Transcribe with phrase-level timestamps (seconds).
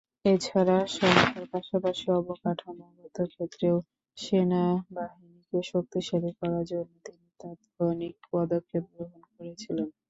[0.25, 3.77] এ ছাড়া সংখ্যার পাশাপাশি অবকাঠামোগত ক্ষেত্রেও
[4.17, 9.87] সেনাবাহিনীকে শক্তিশালী করার জন্য তিনি তাৎক্ষণিক পদক্ষেপ গ্রহণ করেছিলেন।